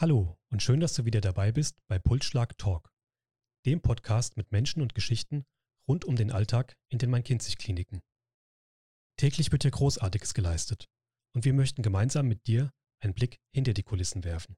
[0.00, 2.90] Hallo und schön, dass du wieder dabei bist bei Pulsschlag Talk,
[3.66, 5.44] dem Podcast mit Menschen und Geschichten
[5.86, 8.00] rund um den Alltag in den Main-Kinzig-Kliniken.
[9.18, 10.88] Täglich wird hier Großartiges geleistet
[11.34, 14.56] und wir möchten gemeinsam mit dir einen Blick hinter die Kulissen werfen.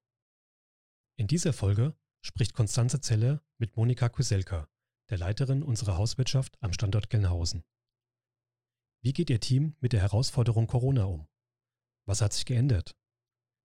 [1.18, 4.68] In dieser Folge spricht Konstanze Zeller mit Monika Kuselka,
[5.11, 7.64] der Leiterin unserer Hauswirtschaft am Standort Gelnhausen.
[9.02, 11.27] Wie geht Ihr Team mit der Herausforderung Corona um?
[12.06, 12.96] Was hat sich geändert?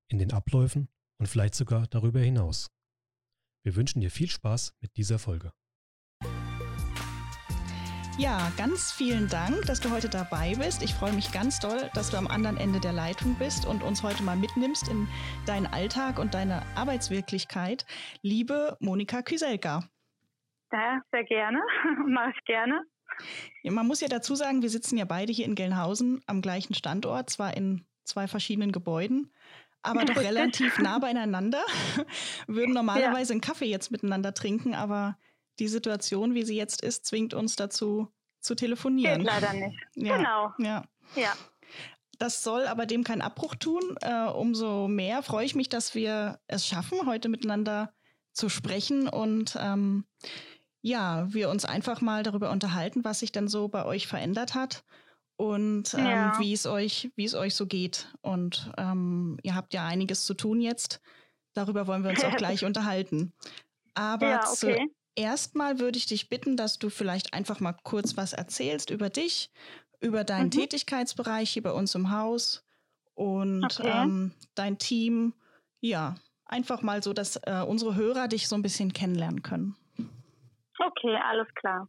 [0.08, 0.90] In den Abläufen
[1.20, 2.68] und vielleicht sogar darüber hinaus.
[3.64, 5.52] Wir wünschen dir viel Spaß mit dieser Folge.
[8.20, 10.82] Ja, ganz vielen Dank, dass du heute dabei bist.
[10.82, 14.02] Ich freue mich ganz doll, dass du am anderen Ende der Leitung bist und uns
[14.02, 15.08] heute mal mitnimmst in
[15.46, 17.86] deinen Alltag und deine Arbeitswirklichkeit.
[18.24, 19.84] Liebe Monika Küselka.
[20.72, 21.62] Ja, sehr gerne.
[22.08, 22.82] Mach ich gerne.
[23.62, 26.74] Ja, man muss ja dazu sagen, wir sitzen ja beide hier in Gelnhausen am gleichen
[26.74, 29.32] Standort, zwar in zwei verschiedenen Gebäuden,
[29.82, 31.64] aber doch relativ nah beieinander.
[32.48, 33.34] Würden normalerweise ja.
[33.34, 35.18] einen Kaffee jetzt miteinander trinken, aber
[35.60, 38.08] die Situation, wie sie jetzt ist, zwingt uns dazu
[38.40, 39.20] zu telefonieren.
[39.20, 39.78] Geht leider nicht.
[39.96, 40.18] Ja.
[40.18, 40.54] Genau.
[40.60, 40.84] Ja.
[41.16, 41.34] ja.
[42.20, 43.96] Das soll aber dem keinen Abbruch tun.
[44.02, 47.94] Äh, umso mehr freue ich mich, dass wir es schaffen, heute miteinander
[48.34, 50.06] zu sprechen und ähm,
[50.82, 54.84] ja, wir uns einfach mal darüber unterhalten, was sich denn so bei euch verändert hat
[55.38, 56.40] und ähm, ja.
[56.40, 58.12] wie es euch, wie es euch so geht.
[58.22, 61.00] Und ähm, ihr habt ja einiges zu tun jetzt.
[61.54, 63.34] Darüber wollen wir uns auch gleich unterhalten.
[63.94, 64.90] Aber ja, okay.
[65.16, 69.10] zuerst mal würde ich dich bitten, dass du vielleicht einfach mal kurz was erzählst über
[69.10, 69.52] dich,
[70.02, 70.52] über deinen mhm.
[70.52, 72.66] Tätigkeitsbereich hier bei uns im Haus
[73.14, 73.92] und okay.
[73.94, 75.34] ähm, dein Team.
[75.80, 79.76] Ja, einfach mal so, dass äh, unsere Hörer dich so ein bisschen kennenlernen können.
[80.80, 81.88] Okay, alles klar.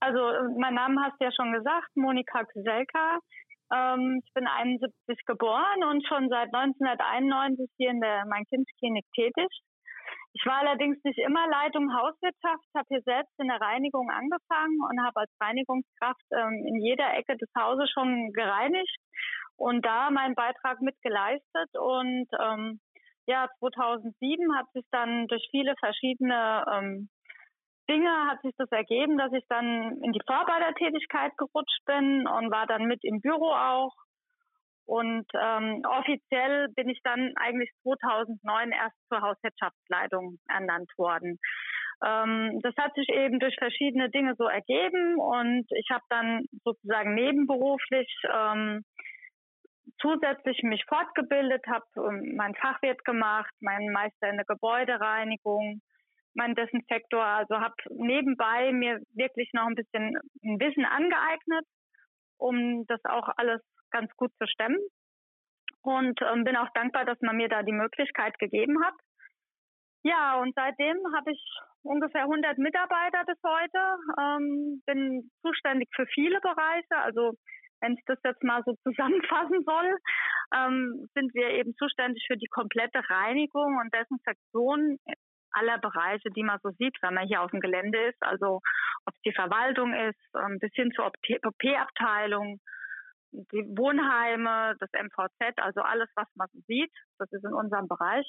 [0.00, 0.18] Also
[0.58, 3.18] mein Name hast du ja schon gesagt, Monika Kuselka.
[3.72, 9.48] Ähm, ich bin 71 geboren und schon seit 1991 hier in der Main-Kinz-Klinik tätig.
[10.32, 15.04] Ich war allerdings nicht immer Leitung Hauswirtschaft, habe hier selbst in der Reinigung angefangen und
[15.04, 18.96] habe als Reinigungskraft ähm, in jeder Ecke des Hauses schon gereinigt
[19.56, 21.70] und da meinen Beitrag mitgeleistet.
[21.78, 22.80] Und ähm,
[23.26, 27.08] ja, 2007 hat sich dann durch viele verschiedene ähm,
[27.90, 32.66] Dinge hat sich das ergeben, dass ich dann in die Vorarbeitertätigkeit gerutscht bin und war
[32.66, 33.92] dann mit im Büro auch.
[34.86, 41.38] Und ähm, offiziell bin ich dann eigentlich 2009 erst zur Hauswirtschaftsleitung ernannt worden.
[42.04, 47.14] Ähm, das hat sich eben durch verschiedene Dinge so ergeben und ich habe dann sozusagen
[47.14, 48.82] nebenberuflich ähm,
[50.00, 55.80] zusätzlich mich fortgebildet, habe ähm, mein Fachwirt gemacht, meinen Meister in der Gebäudereinigung,
[56.34, 57.24] mein Desinfektor.
[57.24, 61.66] Also habe nebenbei mir wirklich noch ein bisschen Wissen angeeignet,
[62.38, 63.60] um das auch alles
[63.90, 64.78] ganz gut zu stemmen.
[65.82, 68.94] Und ähm, bin auch dankbar, dass man mir da die Möglichkeit gegeben hat.
[70.02, 71.42] Ja, und seitdem habe ich
[71.82, 76.96] ungefähr 100 Mitarbeiter bis heute, ähm, bin zuständig für viele Bereiche.
[76.96, 77.34] Also
[77.80, 79.96] wenn ich das jetzt mal so zusammenfassen soll,
[80.54, 84.98] ähm, sind wir eben zuständig für die komplette Reinigung und Desinfektion
[85.52, 88.22] aller Bereiche, die man so sieht, wenn man hier auf dem Gelände ist.
[88.22, 88.60] Also
[89.06, 92.60] ob es die Verwaltung ist, ähm, bis hin zur OP-Abteilung,
[93.32, 96.92] die Wohnheime, das MVZ, also alles, was man so sieht.
[97.18, 98.26] Das ist in unserem Bereich.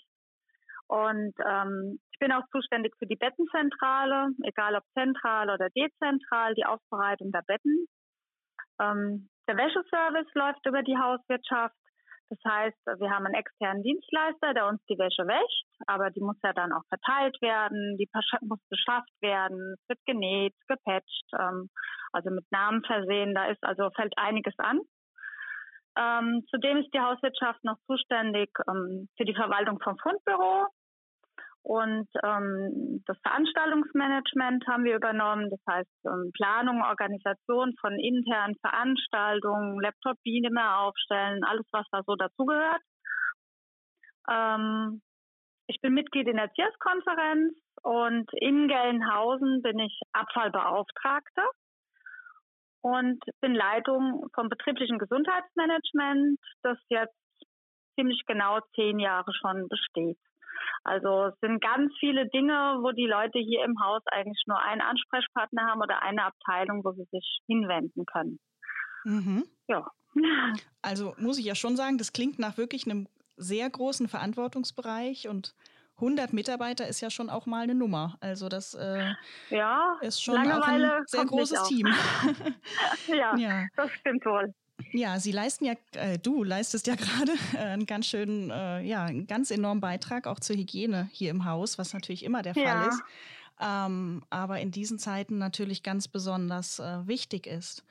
[0.88, 6.66] Und ähm, ich bin auch zuständig für die Bettenzentrale, egal ob zentral oder dezentral, die
[6.66, 7.88] Aufbereitung der Betten.
[8.80, 11.76] Ähm, der Wäscheservice läuft über die Hauswirtschaft.
[12.32, 16.38] Das heißt, wir haben einen externen Dienstleister, der uns die Wäsche wäscht, aber die muss
[16.42, 18.08] ja dann auch verteilt werden, die
[18.48, 21.70] muss beschafft werden, es wird genäht, gepatcht, ähm,
[22.14, 24.80] also mit Namen versehen, da ist also fällt einiges an.
[26.00, 30.68] Ähm, zudem ist die Hauswirtschaft noch zuständig ähm, für die Verwaltung vom Fundbüro.
[31.64, 39.80] Und ähm, das Veranstaltungsmanagement haben wir übernommen, das heißt ähm, Planung, Organisation von internen Veranstaltungen,
[39.80, 42.82] Laptop-Beamer aufstellen, alles was da so dazugehört.
[44.30, 45.02] Ähm,
[45.68, 47.54] ich bin Mitglied in der CIRS-Konferenz
[47.84, 51.44] und in Gelnhausen bin ich Abfallbeauftragte
[52.82, 57.16] und bin Leitung vom betrieblichen Gesundheitsmanagement, das jetzt
[57.96, 60.18] ziemlich genau zehn Jahre schon besteht.
[60.84, 64.82] Also es sind ganz viele Dinge, wo die Leute hier im Haus eigentlich nur einen
[64.82, 68.40] Ansprechpartner haben oder eine Abteilung, wo sie sich hinwenden können.
[69.04, 69.44] Mhm.
[69.68, 69.86] Ja.
[70.82, 75.54] Also muss ich ja schon sagen, das klingt nach wirklich einem sehr großen Verantwortungsbereich und
[76.02, 78.18] 100 Mitarbeiter ist ja schon auch mal eine Nummer.
[78.20, 79.14] Also das äh,
[79.50, 81.88] ja, ist schon auch ein sehr großes Team.
[83.08, 84.54] ja, ja, das stimmt wohl.
[84.92, 89.06] Ja, Sie leisten ja, äh, du leistest ja gerade äh, einen ganz schönen, äh, ja,
[89.06, 92.64] einen ganz enormen Beitrag auch zur Hygiene hier im Haus, was natürlich immer der Fall
[92.64, 92.88] ja.
[92.88, 93.02] ist.
[93.60, 97.84] Ähm, aber in diesen Zeiten natürlich ganz besonders äh, wichtig ist.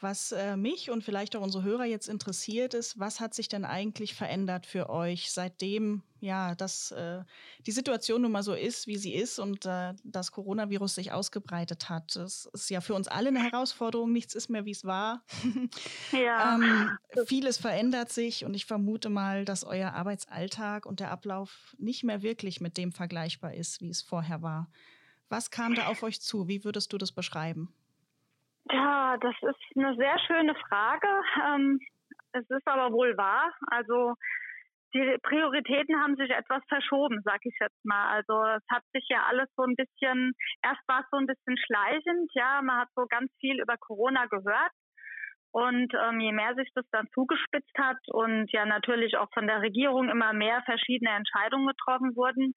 [0.00, 3.64] Was äh, mich und vielleicht auch unsere Hörer jetzt interessiert ist, was hat sich denn
[3.64, 7.22] eigentlich verändert für euch, seitdem ja, dass äh,
[7.66, 11.90] die Situation nun mal so ist, wie sie ist und äh, das Coronavirus sich ausgebreitet
[11.90, 12.16] hat.
[12.16, 14.10] Das ist ja für uns alle eine Herausforderung.
[14.10, 15.22] Nichts ist mehr, wie es war.
[16.12, 16.54] Ja.
[16.54, 16.96] ähm,
[17.26, 22.22] vieles verändert sich und ich vermute mal, dass euer Arbeitsalltag und der Ablauf nicht mehr
[22.22, 24.70] wirklich mit dem vergleichbar ist, wie es vorher war.
[25.28, 26.48] Was kam da auf euch zu?
[26.48, 27.74] Wie würdest du das beschreiben?
[28.70, 31.08] Ja, das ist eine sehr schöne Frage.
[31.46, 31.80] Ähm,
[32.32, 33.52] es ist aber wohl wahr.
[33.68, 34.14] Also
[34.94, 38.14] die Prioritäten haben sich etwas verschoben, sag ich jetzt mal.
[38.14, 40.32] Also es hat sich ja alles so ein bisschen,
[40.62, 44.26] erst war es so ein bisschen schleichend, ja, man hat so ganz viel über Corona
[44.26, 44.72] gehört.
[45.50, 49.62] Und ähm, je mehr sich das dann zugespitzt hat und ja natürlich auch von der
[49.62, 52.54] Regierung immer mehr verschiedene Entscheidungen getroffen wurden,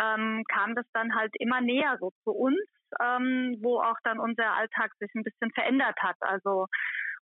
[0.00, 2.60] ähm, kam das dann halt immer näher so zu uns
[3.00, 6.16] ähm, wo auch dann unser Alltag sich ein bisschen verändert hat.
[6.20, 6.66] Also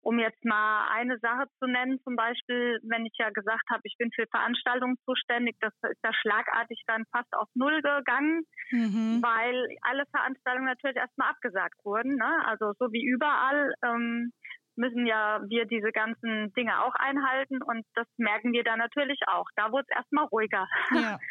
[0.04, 3.94] um jetzt mal eine Sache zu nennen, zum Beispiel, wenn ich ja gesagt habe, ich
[3.98, 9.22] bin für Veranstaltungen zuständig, das ist ja schlagartig dann fast auf Null gegangen, mhm.
[9.22, 12.16] weil alle Veranstaltungen natürlich erstmal abgesagt wurden.
[12.16, 12.46] Ne?
[12.46, 14.32] Also so wie überall ähm,
[14.74, 19.46] müssen ja wir diese ganzen Dinge auch einhalten und das merken wir dann natürlich auch.
[19.54, 20.66] Da wurde es erstmal ruhiger.
[20.90, 21.18] Ja.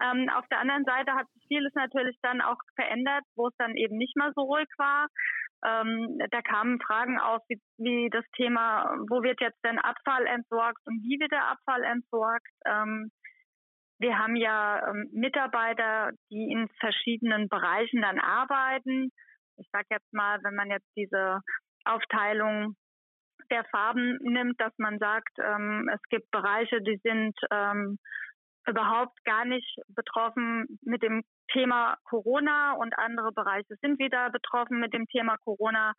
[0.00, 3.74] Ähm, auf der anderen Seite hat sich vieles natürlich dann auch verändert, wo es dann
[3.76, 5.08] eben nicht mehr so ruhig war.
[5.64, 10.78] Ähm, da kamen Fragen auf, wie, wie, das Thema, wo wird jetzt denn Abfall entsorgt
[10.86, 12.46] und wie wird der Abfall entsorgt.
[12.64, 13.10] Ähm,
[13.98, 19.10] wir haben ja ähm, Mitarbeiter, die in verschiedenen Bereichen dann arbeiten.
[19.56, 21.40] Ich sage jetzt mal, wenn man jetzt diese
[21.84, 22.76] Aufteilung
[23.50, 27.98] der Farben nimmt, dass man sagt, ähm, es gibt Bereiche, die sind ähm,
[28.68, 31.22] überhaupt gar nicht betroffen mit dem
[31.52, 35.94] Thema Corona und andere Bereiche sind wieder betroffen mit dem Thema Corona.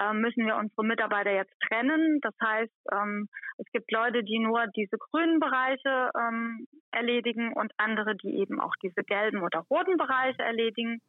[0.00, 2.20] Ähm, müssen wir unsere Mitarbeiter jetzt trennen.
[2.20, 8.14] Das heißt, ähm, es gibt Leute, die nur diese grünen Bereiche ähm, erledigen und andere,
[8.16, 11.00] die eben auch diese gelben oder roten Bereiche erledigen.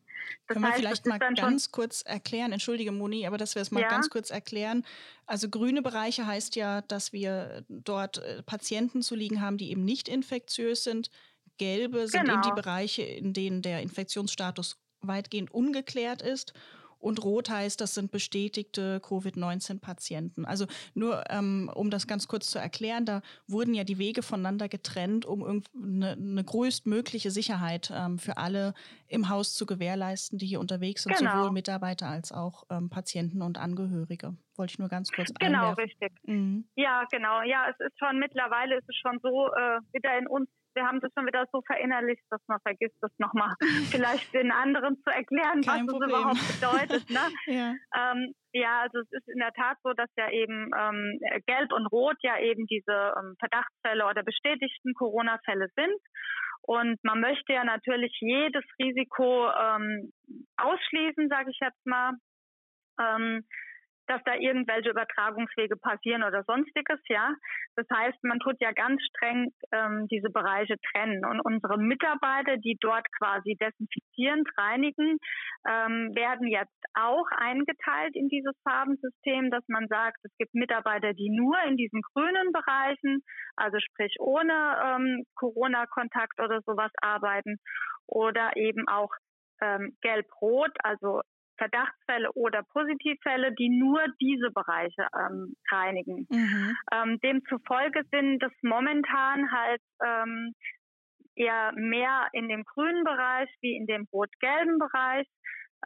[0.48, 3.71] Das Können heißt, wir vielleicht mal ganz kurz erklären, entschuldige Moni, aber dass wir es
[3.71, 3.89] mal ja.
[3.89, 4.86] ganz kurz erklären.
[5.25, 9.86] Also grüne Bereiche heißt ja, dass wir dort äh, Patienten zu liegen haben, die eben
[9.86, 11.12] nicht infektiös sind.
[11.57, 12.33] Gelbe sind genau.
[12.36, 16.54] eben die Bereiche, in denen der Infektionsstatus weitgehend ungeklärt ist.
[17.00, 20.46] Und rot heißt, das sind bestätigte Covid-19-Patienten.
[20.46, 24.68] Also nur, ähm, um das ganz kurz zu erklären, da wurden ja die Wege voneinander
[24.68, 28.74] getrennt, um eine, eine größtmögliche Sicherheit ähm, für alle
[29.07, 31.38] im Haus zu gewährleisten, die hier unterwegs sind, genau.
[31.38, 34.36] sowohl Mitarbeiter als auch ähm, Patienten und Angehörige.
[34.56, 35.84] Wollte ich nur ganz kurz Genau, einwerfen.
[35.84, 36.12] richtig.
[36.24, 36.66] Mhm.
[36.75, 37.42] Ja, genau.
[37.44, 41.00] Ja, es ist schon mittlerweile ist es schon so äh, wieder in uns wir haben
[41.01, 43.54] das schon wieder so verinnerlicht, dass man vergisst, das nochmal
[43.92, 46.10] vielleicht den anderen zu erklären, Kein was Problem.
[46.10, 47.10] das überhaupt bedeutet.
[47.10, 47.19] Ne?
[47.48, 47.74] ja.
[47.95, 51.86] Ähm, ja, also es ist in der Tat so, dass ja eben ähm, Gelb und
[51.88, 56.01] Rot ja eben diese ähm, Verdachtsfälle oder bestätigten Corona-Fälle sind.
[56.62, 60.12] Und man möchte ja natürlich jedes Risiko ähm,
[60.57, 62.13] ausschließen, sage ich jetzt mal.
[63.00, 63.44] Ähm,
[64.09, 67.35] dass da irgendwelche Übertragungswege passieren oder sonstiges, ja.
[67.75, 71.23] Das heißt, man tut ja ganz streng ähm, diese Bereiche trennen.
[71.23, 75.17] Und unsere Mitarbeiter, die dort quasi desinfizierend reinigen,
[75.67, 81.29] ähm, werden jetzt auch eingeteilt in dieses Farbensystem, dass man sagt, es gibt Mitarbeiter, die
[81.29, 83.22] nur in diesen grünen Bereichen,
[83.57, 84.53] also sprich ohne
[84.84, 87.57] ähm, Corona-Kontakt oder sowas arbeiten
[88.07, 89.12] oder eben auch
[89.62, 91.22] ähm, gelb-rot, also
[91.60, 96.25] Verdachtsfälle oder Positivfälle, die nur diese Bereiche ähm, reinigen.
[96.30, 96.75] Mhm.
[96.92, 100.54] Ähm, demzufolge sind das momentan halt ähm,
[101.36, 105.28] eher mehr in dem grünen Bereich wie in dem rot-gelben Bereich.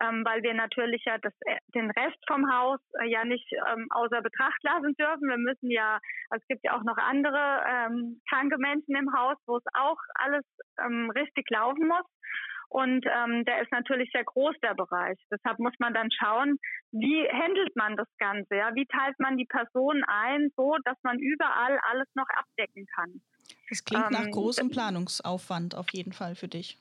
[0.01, 3.85] Ähm, weil wir natürlich ja das, äh, den Rest vom Haus äh, ja nicht ähm,
[3.91, 5.29] außer Betracht lassen dürfen.
[5.29, 5.99] Wir müssen ja,
[6.31, 9.99] also es gibt ja auch noch andere ähm, kranke Menschen im Haus, wo es auch
[10.15, 10.43] alles
[10.83, 12.07] ähm, richtig laufen muss.
[12.73, 15.19] Und ähm, der ist natürlich sehr groß, der Bereich.
[15.29, 16.57] Deshalb muss man dann schauen,
[16.91, 18.55] wie handelt man das Ganze?
[18.55, 18.73] Ja?
[18.73, 23.21] Wie teilt man die Personen ein, so dass man überall alles noch abdecken kann?
[23.69, 26.79] Das klingt ähm, nach großem Planungsaufwand auf jeden Fall für dich.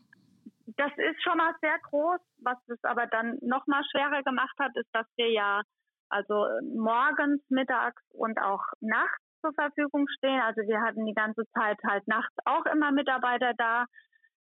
[0.79, 2.21] Das ist schon mal sehr groß.
[2.39, 5.61] Was es aber dann noch mal schwerer gemacht hat, ist, dass wir ja
[6.09, 10.41] also morgens, mittags und auch nachts zur Verfügung stehen.
[10.41, 13.85] Also wir hatten die ganze Zeit halt nachts auch immer Mitarbeiter da,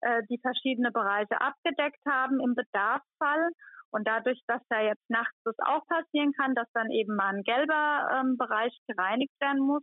[0.03, 3.51] äh, die verschiedene Bereiche abgedeckt haben im Bedarfsfall.
[3.93, 7.43] Und dadurch, dass da jetzt nachts das auch passieren kann, dass dann eben mal ein
[7.43, 9.83] gelber ähm, Bereich gereinigt werden muss,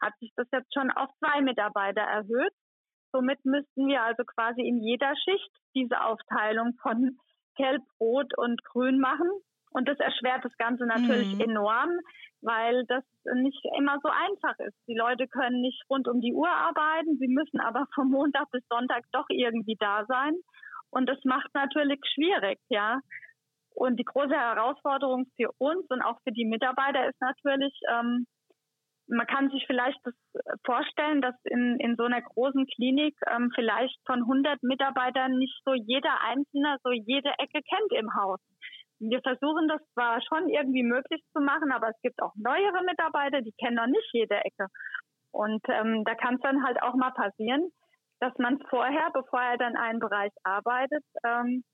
[0.00, 2.52] hat sich das jetzt schon auf zwei Mitarbeiter erhöht.
[3.12, 7.18] Somit müssten wir also quasi in jeder Schicht diese Aufteilung von
[7.56, 9.28] Gelb, Rot und Grün machen.
[9.72, 11.40] Und das erschwert das Ganze natürlich mhm.
[11.40, 11.90] enorm,
[12.42, 13.04] weil das
[13.34, 14.76] nicht immer so einfach ist.
[14.88, 18.62] Die Leute können nicht rund um die Uhr arbeiten, sie müssen aber vom Montag bis
[18.68, 20.34] Sonntag doch irgendwie da sein.
[20.90, 23.00] Und das macht natürlich schwierig, ja.
[23.74, 28.26] Und die große Herausforderung für uns und auch für die Mitarbeiter ist natürlich, ähm,
[29.06, 30.14] man kann sich vielleicht das
[30.64, 35.74] vorstellen, dass in, in so einer großen Klinik ähm, vielleicht von 100 Mitarbeitern nicht so
[35.74, 38.40] jeder Einzelne so jede Ecke kennt im Haus.
[39.00, 43.40] Wir versuchen das zwar schon irgendwie möglich zu machen, aber es gibt auch neuere Mitarbeiter,
[43.40, 44.66] die kennen noch nicht jede Ecke.
[45.32, 47.70] Und ähm, da kann es dann halt auch mal passieren,
[48.20, 51.64] dass man vorher, bevor er dann einen Bereich arbeitet, ähm,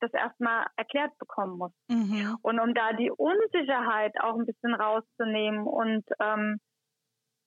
[0.00, 1.72] das erstmal erklärt bekommen muss.
[1.88, 2.36] Mhm.
[2.42, 6.58] Und um da die Unsicherheit auch ein bisschen rauszunehmen und ähm,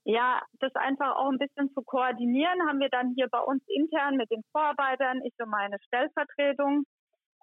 [0.06, 4.16] ja, das einfach auch ein bisschen zu koordinieren, haben wir dann hier bei uns intern
[4.16, 6.86] mit den Vorarbeitern, ich und meine Stellvertretung,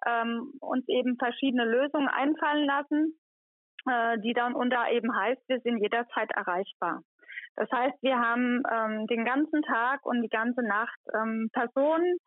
[0.05, 3.19] ähm, uns eben verschiedene Lösungen einfallen lassen,
[3.87, 7.01] äh, die dann unter eben heißt, wir sind jederzeit erreichbar.
[7.55, 12.17] Das heißt, wir haben ähm, den ganzen Tag und die ganze Nacht ähm, Personen,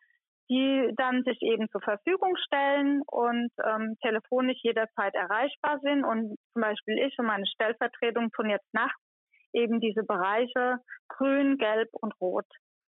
[0.48, 6.04] die dann sich eben zur Verfügung stellen und ähm, telefonisch jederzeit erreichbar sind.
[6.04, 9.02] Und zum Beispiel ich und meine Stellvertretung tun jetzt nachts
[9.52, 12.46] eben diese Bereiche grün, gelb und rot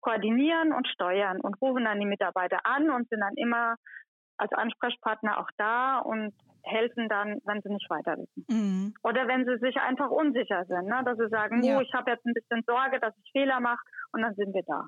[0.06, 3.76] koordinieren und steuern und rufen dann die Mitarbeiter an und sind dann immer
[4.38, 8.46] als Ansprechpartner auch da und helfen dann, wenn sie nicht weiter wissen.
[8.50, 8.94] Mhm.
[9.04, 11.02] Oder wenn sie sich einfach unsicher sind, ne?
[11.06, 11.78] dass sie sagen, ja.
[11.78, 14.64] oh, ich habe jetzt ein bisschen Sorge, dass ich Fehler mache und dann sind wir
[14.64, 14.88] da.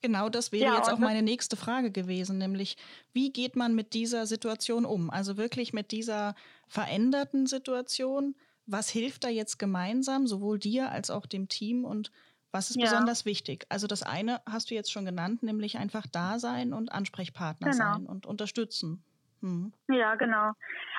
[0.00, 2.76] Genau, das wäre ja, jetzt auch meine nächste Frage gewesen, nämlich
[3.12, 5.10] wie geht man mit dieser Situation um?
[5.10, 6.34] Also wirklich mit dieser
[6.68, 8.36] veränderten Situation
[8.68, 12.12] was hilft da jetzt gemeinsam, sowohl dir als auch dem Team und
[12.52, 12.84] was ist ja.
[12.84, 13.66] besonders wichtig?
[13.68, 17.92] Also das eine hast du jetzt schon genannt, nämlich einfach da sein und Ansprechpartner genau.
[17.94, 19.02] sein und unterstützen.
[19.40, 19.72] Hm.
[19.88, 20.52] Ja, genau.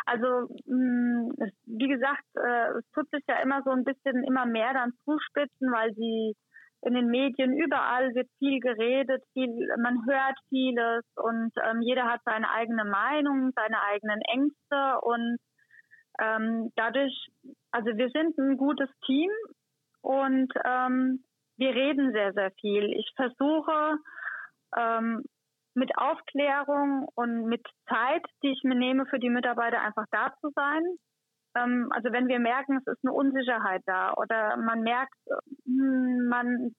[0.06, 4.46] Also mh, hm, wie gesagt, äh, es tut sich ja immer so ein bisschen immer
[4.46, 6.36] mehr dann zuspitzen, weil die
[6.82, 9.50] in den Medien überall wird viel geredet, viel,
[9.82, 15.38] man hört vieles und ähm, jeder hat seine eigene Meinung, seine eigenen Ängste und
[16.22, 17.29] ähm, dadurch,
[17.72, 19.29] also wir sind ein gutes Team
[20.01, 21.24] und ähm,
[21.60, 22.86] wir reden sehr, sehr viel.
[22.94, 23.98] Ich versuche
[24.78, 25.24] ähm,
[25.75, 30.50] mit Aufklärung und mit Zeit, die ich mir nehme für die Mitarbeiter, einfach da zu
[30.56, 30.84] sein.
[31.56, 35.13] Ähm, also wenn wir merken, es ist eine Unsicherheit da oder man merkt,
[35.66, 36.72] hm, man,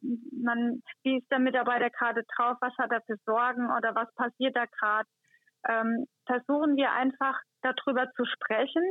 [0.42, 4.56] man, wie ist der Mitarbeiter gerade drauf, was hat er für Sorgen oder was passiert
[4.56, 5.08] da gerade,
[5.68, 8.82] ähm, versuchen wir einfach darüber zu sprechen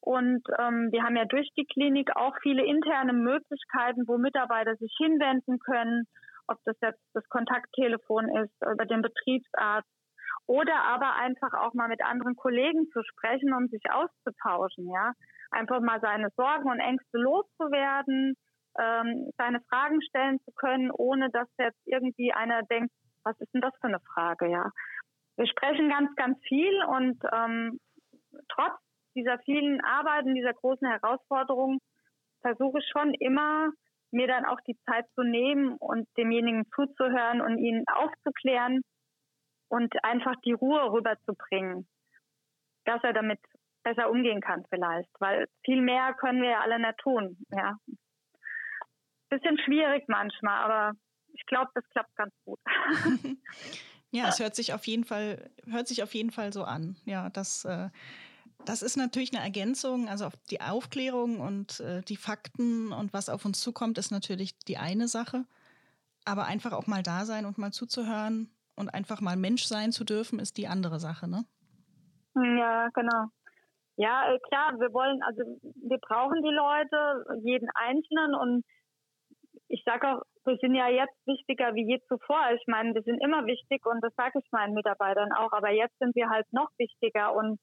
[0.00, 4.94] und ähm, wir haben ja durch die Klinik auch viele interne Möglichkeiten, wo Mitarbeiter sich
[4.96, 6.06] hinwenden können,
[6.46, 9.88] ob das jetzt das Kontakttelefon ist über den Betriebsarzt
[10.46, 15.12] oder aber einfach auch mal mit anderen Kollegen zu sprechen, um sich auszutauschen, ja.
[15.50, 18.34] Einfach mal seine Sorgen und Ängste loszuwerden,
[18.78, 22.92] ähm, seine Fragen stellen zu können, ohne dass jetzt irgendwie einer denkt,
[23.24, 24.70] was ist denn das für eine Frage, ja.
[25.36, 27.78] Wir sprechen ganz, ganz viel und ähm,
[28.48, 28.80] trotz
[29.18, 31.78] dieser vielen Arbeiten, dieser großen Herausforderungen,
[32.40, 33.70] versuche ich schon immer,
[34.10, 38.80] mir dann auch die Zeit zu nehmen und demjenigen zuzuhören und ihn aufzuklären
[39.68, 41.86] und einfach die Ruhe rüberzubringen,
[42.84, 43.38] dass er damit
[43.82, 47.76] besser umgehen kann vielleicht, weil viel mehr können wir ja alle nicht tun, ja.
[49.28, 50.98] Bisschen schwierig manchmal, aber
[51.34, 52.58] ich glaube, das klappt ganz gut.
[54.10, 56.96] ja, es hört sich auf jeden Fall, hört sich auf jeden Fall so an.
[57.04, 57.90] Ja, das äh,
[58.64, 60.08] das ist natürlich eine Ergänzung.
[60.08, 64.78] Also die Aufklärung und äh, die Fakten und was auf uns zukommt, ist natürlich die
[64.78, 65.44] eine Sache.
[66.24, 70.04] Aber einfach auch mal da sein und mal zuzuhören und einfach mal Mensch sein zu
[70.04, 71.44] dürfen, ist die andere Sache, ne?
[72.34, 73.26] Ja, genau.
[73.96, 78.64] Ja, äh, klar, wir wollen, also wir brauchen die Leute, jeden Einzelnen und
[79.68, 82.40] ich sage auch, wir sind ja jetzt wichtiger wie je zuvor.
[82.54, 85.98] Ich meine, wir sind immer wichtig und das sage ich meinen Mitarbeitern auch, aber jetzt
[85.98, 87.58] sind wir halt noch wichtiger und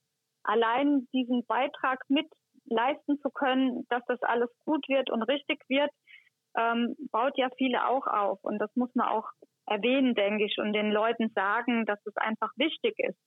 [0.46, 2.26] allein diesen Beitrag mit
[2.66, 5.90] leisten zu können, dass das alles gut wird und richtig wird,
[6.56, 8.38] ähm, baut ja viele auch auf.
[8.42, 9.28] Und das muss man auch
[9.66, 13.18] erwähnen, denke ich, und den Leuten sagen, dass es einfach wichtig ist.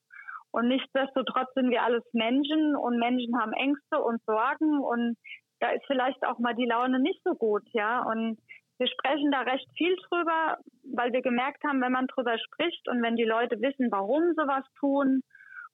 [0.52, 5.16] Und nichtsdestotrotz sind wir alles Menschen und Menschen haben Ängste und Sorgen und
[5.60, 8.02] da ist vielleicht auch mal die Laune nicht so gut, ja.
[8.02, 8.38] Und
[8.78, 10.56] wir sprechen da recht viel drüber,
[10.94, 14.48] weil wir gemerkt haben, wenn man drüber spricht und wenn die Leute wissen, warum sie
[14.48, 15.22] was tun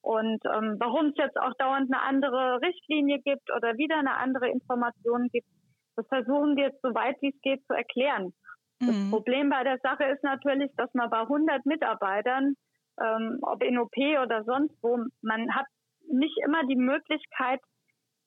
[0.06, 4.48] Und ähm, warum es jetzt auch dauernd eine andere Richtlinie gibt oder wieder eine andere
[4.48, 5.48] Information gibt,
[5.96, 8.32] das versuchen wir jetzt so weit wie es geht zu erklären.
[8.78, 9.10] Das mhm.
[9.10, 12.54] Problem bei der Sache ist natürlich, dass man bei 100 Mitarbeitern,
[13.02, 15.66] ähm, ob in OP oder sonst wo, man hat
[16.08, 17.58] nicht immer die Möglichkeit,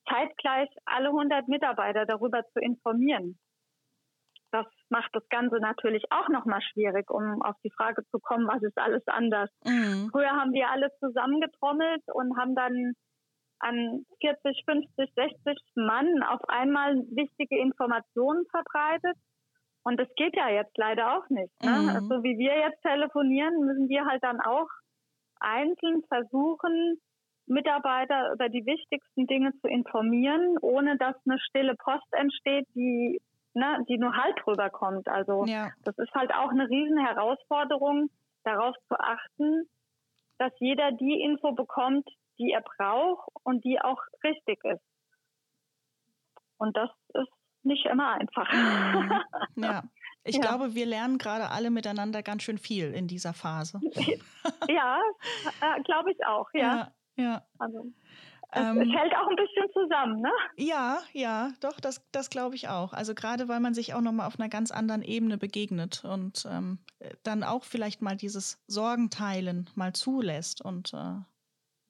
[0.10, 3.40] zeitgleich alle 100 Mitarbeiter darüber zu informieren.
[4.52, 8.62] Das macht das Ganze natürlich auch nochmal schwierig, um auf die Frage zu kommen, was
[8.64, 9.50] ist alles anders.
[9.64, 10.10] Mhm.
[10.12, 12.94] Früher haben wir alle zusammengetrommelt und haben dann
[13.60, 19.18] an 40, 50, 60 Mann auf einmal wichtige Informationen verbreitet.
[19.84, 21.54] Und das geht ja jetzt leider auch nicht.
[21.64, 21.72] Ne?
[21.72, 21.90] Mhm.
[21.90, 24.68] Also wie wir jetzt telefonieren, müssen wir halt dann auch
[25.40, 27.00] einzeln versuchen,
[27.48, 33.20] Mitarbeiter über die wichtigsten Dinge zu informieren, ohne dass eine stille Post entsteht, die,
[33.60, 35.08] ne, die nur halb rüberkommt.
[35.08, 35.72] Also ja.
[35.84, 38.10] das ist halt auch eine riesen Herausforderung,
[38.44, 39.70] darauf zu achten,
[40.38, 42.08] dass jeder die Info bekommt,
[42.40, 44.82] die er braucht und die auch richtig ist.
[46.58, 47.32] Und das ist
[47.64, 48.52] nicht immer einfach.
[48.52, 49.64] Mhm.
[49.64, 49.84] Ja.
[50.26, 50.42] Ich ja.
[50.42, 53.80] glaube, wir lernen gerade alle miteinander ganz schön viel in dieser Phase.
[54.68, 55.00] ja,
[55.62, 56.60] äh, glaube ich auch, ja.
[56.60, 56.92] ja.
[57.16, 57.42] Ja.
[57.58, 57.86] Also,
[58.52, 60.32] es, ähm, hält auch ein bisschen zusammen, ne?
[60.58, 62.94] Ja, ja, doch, das, das glaube ich auch.
[62.94, 66.80] Also gerade weil man sich auch nochmal auf einer ganz anderen Ebene begegnet und ähm,
[67.24, 71.18] dann auch vielleicht mal dieses Sorgenteilen mal zulässt und äh,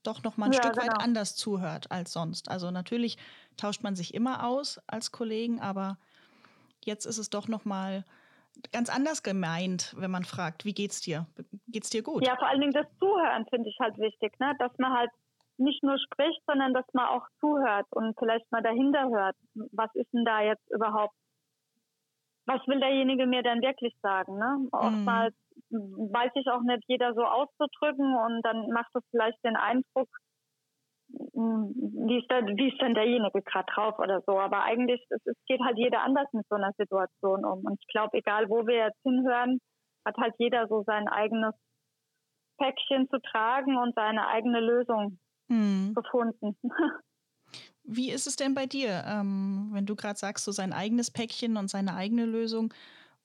[0.04, 0.86] doch nochmal ein ja, Stück genau.
[0.86, 2.50] weit anders zuhört als sonst.
[2.50, 3.18] Also natürlich
[3.56, 5.98] tauscht man sich immer aus als Kollegen, aber
[6.84, 8.04] jetzt ist es doch nochmal
[8.74, 11.26] ganz anders gemeint, wenn man fragt, wie geht's dir?
[11.68, 12.26] Geht's dir gut?
[12.26, 14.54] Ja, vor allen Dingen das Zuhören finde ich halt wichtig, ne?
[14.60, 15.12] dass man halt
[15.60, 19.36] nicht nur spricht, sondern dass man auch zuhört und vielleicht mal dahinter hört.
[19.72, 21.14] Was ist denn da jetzt überhaupt?
[22.46, 24.38] Was will derjenige mir denn wirklich sagen?
[24.38, 24.58] Ne?
[24.60, 24.70] Mhm.
[24.72, 25.36] Oftmals
[25.70, 30.10] weiß ich auch nicht, jeder so auszudrücken und dann macht es vielleicht den Eindruck,
[31.12, 34.40] wie ist, da, wie ist denn derjenige gerade drauf oder so.
[34.40, 37.66] Aber eigentlich, es, es geht halt jeder anders mit so einer Situation um.
[37.66, 39.60] Und ich glaube, egal wo wir jetzt hinhören,
[40.06, 41.54] hat halt jeder so sein eigenes
[42.58, 45.18] Päckchen zu tragen und seine eigene Lösung
[45.50, 45.94] hm.
[45.96, 46.56] gefunden.
[47.84, 51.58] Wie ist es denn bei dir, ähm, wenn du gerade sagst, so sein eigenes Päckchen
[51.58, 52.72] und seine eigene Lösung?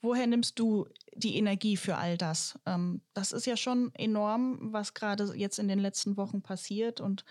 [0.01, 2.59] Woher nimmst du die Energie für all das?
[2.66, 7.25] Ähm, das ist ja schon enorm, was gerade jetzt in den letzten Wochen passiert und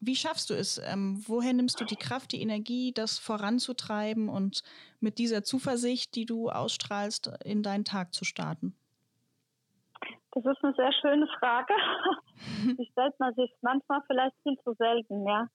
[0.00, 0.78] wie schaffst du es?
[0.84, 4.62] Ähm, woher nimmst du die Kraft, die Energie, das voranzutreiben und
[5.00, 8.74] mit dieser Zuversicht, die du ausstrahlst, in deinen Tag zu starten?
[10.34, 11.74] Das ist eine sehr schöne Frage.
[12.78, 15.46] Die stellt man sich manchmal vielleicht viel zu selten, ja.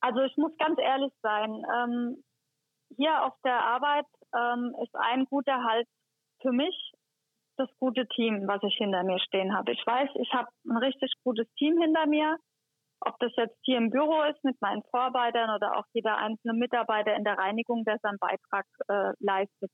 [0.00, 1.62] Also ich muss ganz ehrlich sein.
[1.76, 2.24] Ähm,
[2.96, 5.86] hier auf der Arbeit ähm, ist ein guter Halt
[6.40, 6.92] für mich
[7.56, 9.72] das gute Team, was ich hinter mir stehen habe.
[9.72, 12.38] Ich weiß, ich habe ein richtig gutes Team hinter mir
[13.00, 17.14] ob das jetzt hier im Büro ist mit meinen Vorarbeitern oder auch jeder einzelne Mitarbeiter
[17.14, 19.70] in der Reinigung, der seinen Beitrag äh, leistet.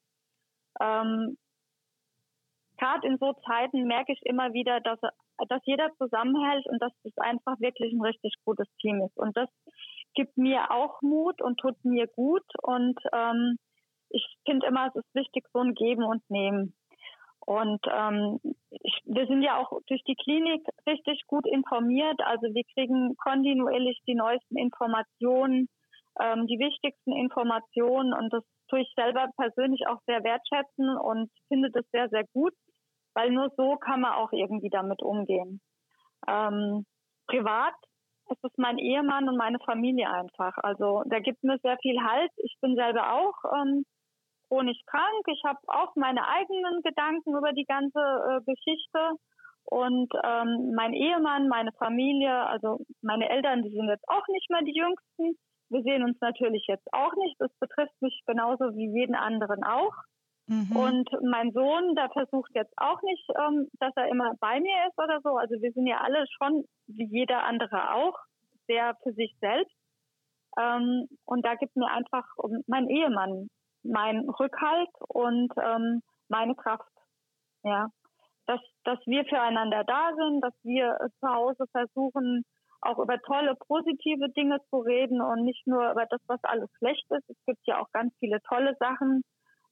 [0.80, 1.36] Ähm,
[2.78, 5.00] Gerade in so Zeiten merke ich immer wieder, dass,
[5.48, 9.16] dass jeder zusammenhält und dass es einfach wirklich ein richtig gutes Team ist.
[9.16, 9.48] Und das
[10.14, 12.44] gibt mir auch Mut und tut mir gut.
[12.62, 13.58] Und ähm,
[14.10, 16.74] ich finde immer, es ist wichtig, so ein Geben und Nehmen.
[17.46, 22.20] Und ähm, ich, wir sind ja auch durch die Klinik richtig gut informiert.
[22.24, 25.68] Also wir kriegen kontinuierlich die neuesten Informationen,
[26.20, 28.12] ähm, die wichtigsten Informationen.
[28.12, 32.54] Und das tue ich selber persönlich auch sehr wertschätzen und finde das sehr, sehr gut,
[33.14, 35.60] weil nur so kann man auch irgendwie damit umgehen.
[36.28, 36.86] Ähm,
[37.26, 37.74] privat
[38.30, 40.56] ist es mein Ehemann und meine Familie einfach.
[40.62, 42.30] Also der gibt mir sehr viel Halt.
[42.36, 43.84] Ich bin selber auch ähm,
[44.48, 45.24] chronisch krank.
[45.26, 49.16] Ich habe auch meine eigenen Gedanken über die ganze äh, Geschichte.
[49.66, 54.62] Und ähm, mein Ehemann, meine Familie, also meine Eltern, die sind jetzt auch nicht mehr
[54.62, 55.38] die Jüngsten.
[55.74, 57.34] Wir sehen uns natürlich jetzt auch nicht.
[57.40, 59.94] Das betrifft mich genauso wie jeden anderen auch.
[60.46, 60.76] Mhm.
[60.76, 64.98] Und mein Sohn, der versucht jetzt auch nicht, ähm, dass er immer bei mir ist
[64.98, 65.36] oder so.
[65.36, 68.16] Also wir sind ja alle schon, wie jeder andere auch,
[68.68, 69.74] sehr für sich selbst.
[70.58, 72.24] Ähm, und da gibt mir einfach
[72.66, 73.48] mein Ehemann
[73.84, 76.88] mein Rückhalt und ähm, meine Kraft.
[77.62, 77.88] Ja,
[78.46, 82.44] dass, dass wir füreinander da sind, dass wir zu Hause versuchen,
[82.84, 87.04] auch über tolle, positive Dinge zu reden und nicht nur über das, was alles schlecht
[87.10, 87.28] ist.
[87.28, 89.22] Es gibt ja auch ganz viele tolle Sachen,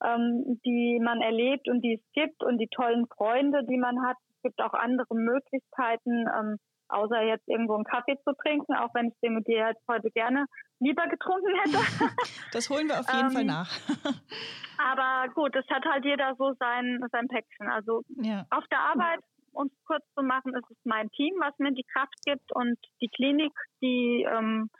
[0.04, 4.16] ähm, die man erlebt und die es gibt und die tollen Freunde, die man hat.
[4.36, 6.56] Es gibt auch andere Möglichkeiten, ähm,
[6.88, 10.10] außer jetzt irgendwo einen Kaffee zu trinken, auch wenn ich den mit dir jetzt heute
[10.10, 10.46] gerne
[10.78, 11.78] lieber getrunken hätte.
[12.52, 13.70] Das holen wir auf jeden ähm, Fall nach.
[14.78, 17.68] aber gut, es hat halt jeder so sein, sein Päckchen.
[17.68, 18.44] Also ja.
[18.50, 19.20] auf der Arbeit
[19.52, 22.78] um es kurz zu machen, ist es mein Team, was mir die Kraft gibt und
[23.00, 24.70] die Klinik, die, ähm,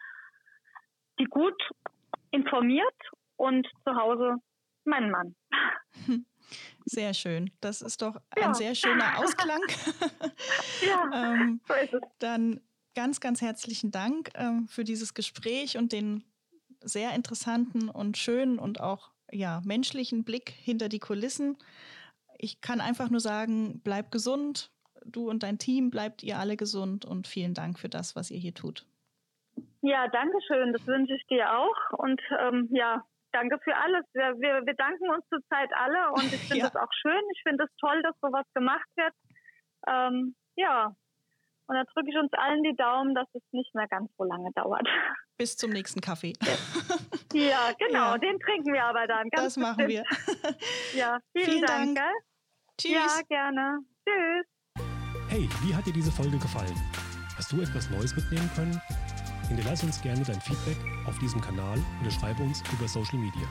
[1.19, 1.61] die gut
[2.31, 2.97] informiert
[3.37, 4.37] und zu Hause
[4.85, 5.35] mein Mann.
[6.85, 7.51] Sehr schön.
[7.61, 8.49] Das ist doch ja.
[8.49, 9.61] ein sehr schöner Ausklang.
[10.87, 12.01] ja, ähm, so ist es.
[12.19, 12.61] Dann
[12.95, 16.25] ganz, ganz herzlichen Dank ähm, für dieses Gespräch und den
[16.81, 21.57] sehr interessanten und schönen und auch ja, menschlichen Blick hinter die Kulissen.
[22.43, 24.73] Ich kann einfach nur sagen, bleib gesund.
[25.05, 28.39] Du und dein Team bleibt ihr alle gesund und vielen Dank für das, was ihr
[28.39, 28.85] hier tut.
[29.81, 30.73] Ja, danke schön.
[30.73, 31.99] Das wünsche ich dir auch.
[31.99, 34.05] Und ähm, ja, danke für alles.
[34.13, 36.65] Wir, wir, wir danken uns zurzeit alle und ich finde ja.
[36.65, 37.23] das auch schön.
[37.33, 39.15] Ich finde es toll, dass sowas gemacht wird.
[39.87, 40.97] Ähm, ja,
[41.67, 44.51] und da drücke ich uns allen die Daumen, dass es nicht mehr ganz so lange
[44.57, 44.87] dauert.
[45.39, 46.33] Bis zum nächsten Kaffee.
[47.33, 48.13] ja, genau.
[48.13, 48.19] Ja.
[48.19, 49.29] Den trinken wir aber dann.
[49.31, 50.05] das machen wir.
[50.95, 51.97] ja, vielen, vielen Dank.
[51.97, 52.13] Dank.
[52.81, 52.93] Tschüss.
[52.93, 53.79] Ja, gerne.
[54.07, 54.47] Tschüss.
[55.29, 56.75] Hey, wie hat dir diese Folge gefallen?
[57.37, 58.81] Hast du etwas Neues mitnehmen können?
[59.49, 63.49] Hinterlass uns gerne dein Feedback auf diesem Kanal oder schreibe uns über Social Media.